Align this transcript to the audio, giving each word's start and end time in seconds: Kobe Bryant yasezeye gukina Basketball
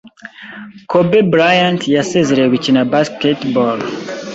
Kobe 0.91 1.19
Bryant 1.31 1.81
yasezeye 1.97 2.45
gukina 2.53 2.81
Basketball 2.91 3.79